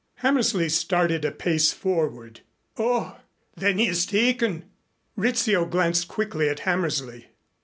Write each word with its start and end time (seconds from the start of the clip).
Hammersley 0.15 0.67
started 0.67 1.23
a 1.23 1.31
pace 1.31 1.71
forward. 1.71 2.39
"Oh, 2.75 3.19
then 3.55 3.77
he 3.77 3.85
is 3.85 4.07
taken!" 4.07 4.63
Rizzio 5.15 5.63
glanced 5.67 6.07
quickly 6.07 6.49
at 6.49 6.61
Hammersley. 6.61 7.27